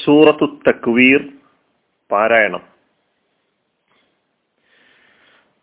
[0.00, 1.20] സൂറത്തു തക്വീർ
[2.10, 2.64] പാരായണം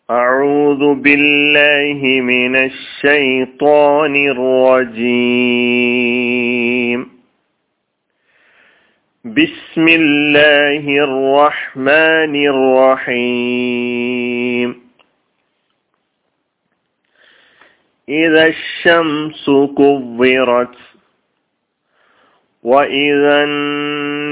[0.09, 1.99] أعوذ بالله
[2.31, 4.13] من الشيطان
[5.73, 6.99] الرجيم
[9.25, 12.33] بسم الله الرحمن
[13.33, 14.69] الرحيم
[18.07, 19.45] إذا الشمس
[19.77, 20.75] كورت
[22.65, 23.45] وإذا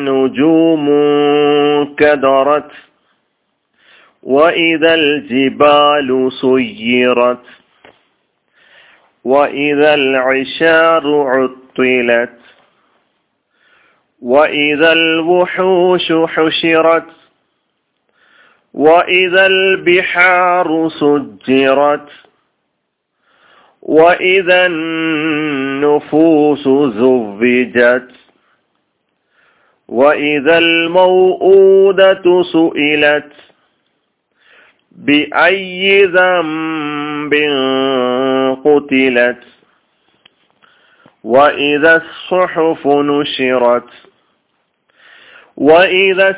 [0.08, 0.86] النجوم
[1.94, 2.70] كدرت
[4.22, 7.42] وإذا الجبال سيرت
[9.24, 12.38] وإذا العشار عطلت
[14.22, 17.06] وإذا الوحوش حشرت
[18.74, 22.08] وإذا البحار سجرت
[23.82, 26.62] وإذا النفوس
[26.98, 28.10] زوجت
[29.88, 33.32] وإذا الموءودة سئلت
[34.92, 37.34] بأي ذنب
[38.64, 39.38] قتلت
[41.24, 43.88] وإذا الصحف نشرت
[45.56, 46.36] وإذا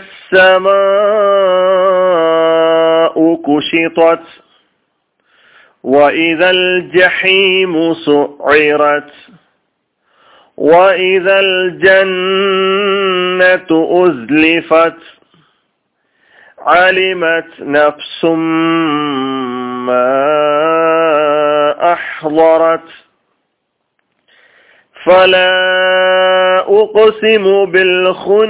[1.99, 4.23] السماء كشطت
[5.83, 9.11] وإذا الجحيم سعرت
[10.59, 12.07] وإذا الجنة
[13.71, 14.97] أزلفت
[16.59, 18.25] علمت نفس
[19.85, 20.19] ما
[21.93, 22.89] أحضرت
[25.05, 28.49] فلا أقسم بالخنس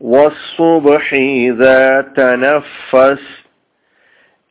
[0.00, 3.46] والصبح إذا تنفس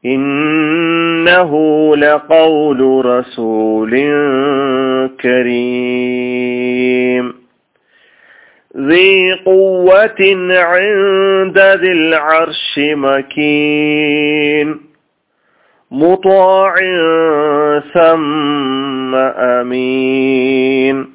[0.05, 1.51] إنه
[1.95, 3.91] لقول رسول
[5.21, 7.33] كريم.
[8.77, 10.15] ذي قوة
[10.49, 14.81] عند ذي العرش مكين.
[15.91, 16.75] مطاع
[17.93, 21.14] ثم أمين.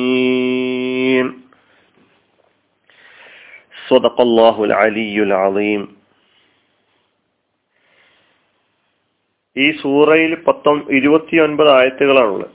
[0.00, 1.26] العالمين
[3.82, 5.82] صدق الله العلي العظيم
[9.56, 12.52] ഈ സൂറയിൽ പത്തൊ ഇരുപത്തിയൊൻപത് ആയത്തുകളാണുള്ളത്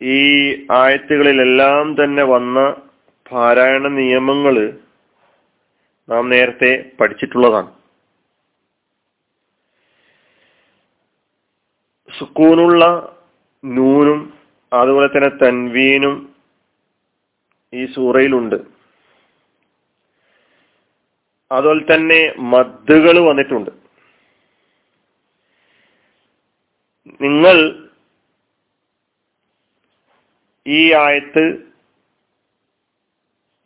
[0.00, 0.18] ഈ
[0.78, 2.58] ആയത്തുകളിലെല്ലാം തന്നെ വന്ന
[3.26, 4.54] പാരായണ നിയമങ്ങൾ
[6.08, 7.70] നാം നേരത്തെ പഠിച്ചിട്ടുള്ളതാണ്
[12.21, 12.83] സുക്കൂനുള്ള
[13.63, 14.19] നൂനും
[14.71, 16.15] അതുപോലെ തന്നെ തൻവീനും
[17.73, 18.55] ഈ സൂറയിലുണ്ട്.
[21.51, 22.19] അതുപോലെ തന്നെ
[22.53, 23.71] മദ്ദുകൾ വന്നിട്ടുണ്ട്.
[27.21, 27.57] നിങ്ങൾ
[30.65, 31.43] ഈ ആയത്ത്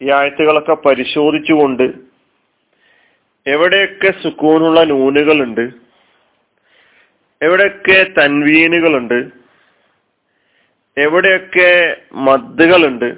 [0.02, 1.88] ഈ ആയത്തുകളൊക്കെ പരിശോധിച്ചുകൊണ്ട്
[3.46, 5.66] എവിടെയൊക്കെ സുക്കൂനുള്ള നൂനുകളുണ്ട്
[7.42, 9.32] എവിടെയൊക്കെ തൻവീനുകളുണ്ട്?
[10.98, 13.16] എവിടെയൊക്കെ മദ്ദുകളുണ്ട്?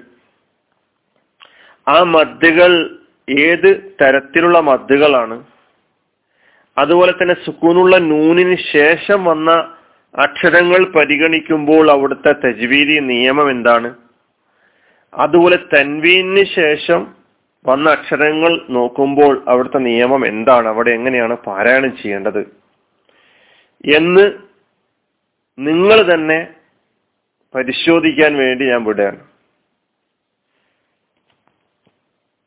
[1.88, 3.00] ആ മദ്ദുകൾ
[3.30, 5.44] ഏത് തരത്തിലുള്ള മദ്ദുകളാണ്?
[6.78, 9.52] അതുപോലെ തന്നെ സുക്കൂനുള്ള നൂനിന് ശേഷം വന്ന
[10.18, 13.96] അക്ഷരങ്ങൾ പരിഗണിക്കുമ്പോൾ അവിടുത്തെ തജ്വീദി നിയമം എന്താണ്?
[15.13, 17.13] അതുപോലെ തൻവീനു ശേഷം
[17.68, 20.68] വന്ന അക്ഷരങ്ങൾ നോക്കുമ്പോൾ അവിടുത്തെ നിയമം എന്താണ്?
[20.68, 22.67] അവിടെ എങ്ങനെയാണ് പാരായണം ചെയ്യേണ്ടത്?
[23.85, 24.33] എന്ന്
[25.59, 26.53] നിങ്ങൾ തന്നെ
[27.56, 29.27] പരിശോധിക്കാൻ വേണ്ടി ഞാൻ വിടുകയാണ്.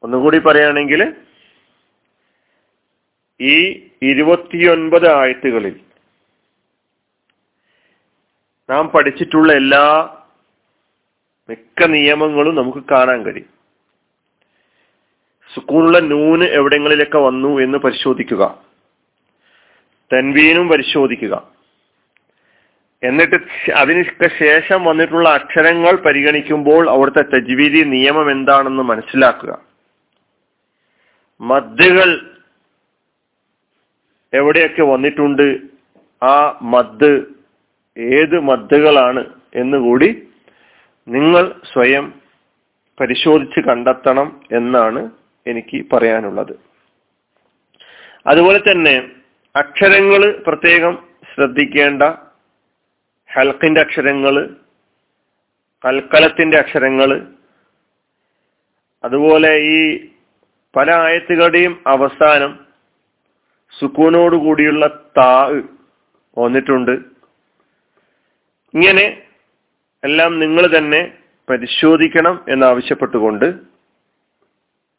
[0.03, 1.15] ഒന്നുകൂടി പറയുകയാണെങ്കിൽ
[3.41, 5.81] ഈ ഇരുപത്തിയൊൻപത് ആയത്തുകളിൽ
[8.71, 10.17] നാം പഠിച്ചിട്ടുള്ള എല്ലാ
[11.49, 13.49] മിക്ക നിയമങ്ങളും നമുക്ക് കാണാൻ കഴിയും.
[15.55, 18.70] സുക്കൂണുള്ള നൂന് എവിടെങ്ങളിലൊക്കെ വന്നു എന്ന് പരിശോധിക്കുക.
[20.13, 21.49] തൻവീനും പരിശോധിക്കുക.
[23.03, 29.63] എന്നിട്ട് അതിനൊക്കെ ശേഷം വന്നിട്ടുള്ള അക്ഷരങ്ങൾ പരിഗണിക്കുമ്പോൾ അവിടുത്തെ തജ്വീദി നിയമം എന്താണെന്ന് മനസ്സിലാക്കുക.
[31.41, 32.37] മദ്ദുകൾ
[34.33, 35.59] എവിടെയൊക്കെ വന്നിട്ടുണ്ട്?
[36.23, 37.25] ആ മദ്
[37.99, 40.29] ഏത് മദ്ദുകളാണ് എന്നുകൂടി
[41.09, 42.15] നിങ്ങൾ സ്വയം
[43.01, 45.11] പരിശോധിച്ച് കണ്ടെത്തണം എന്നാണ്
[45.47, 46.53] എനിക്ക് പറയാനുള്ളത്.
[48.27, 49.09] അതുപോലെ തന്നെ
[49.55, 50.95] അക്ഷരങ്ങൾ പ്രത്യേകം
[51.25, 52.03] ശ്രദ്ധിക്കേണ്ട
[53.29, 54.35] ഹൽക്കിന്റെ അക്ഷരങ്ങൾ
[55.85, 57.11] കൽക്കലത്തിന്റെ അക്ഷരങ്ങൾ
[59.05, 59.81] അതുപോലെ ഈ
[60.75, 62.53] പല ആയത്തുകളുടെയും അവസാനം
[63.75, 64.85] സുക്കൂനോട് കൂടിയുള്ള
[65.19, 65.31] താ
[66.37, 66.93] വന്നിട്ടുണ്ട്.
[68.75, 69.05] ഇങ്ങനെ
[70.03, 71.01] എല്ലാം നിങ്ങൾ തന്നെ
[71.49, 73.47] പരിശോധിക്കണം എന്നാവശ്യപ്പെട്ടുകൊണ്ട്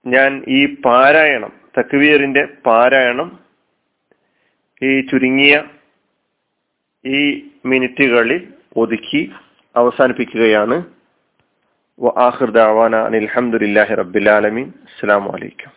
[0.05, 3.29] ഞാൻ ഈ പാരായണം തക്വീറിന്റെ പാരായണം
[4.81, 5.55] ഈ ചുരുങ്ങിയ
[7.05, 7.19] ഈ
[7.65, 8.41] മിനിറ്റുകളിൽ
[8.75, 9.21] ഒതുക്കി
[9.75, 10.77] അവസാനിപ്പിക്കുകയാണ്.
[12.17, 15.71] ആഹിർ ദാവാന അനിൽഹമുല്ലാഹി റബ്ബിലാലമീൻ അസ്സാം വലൈക്കും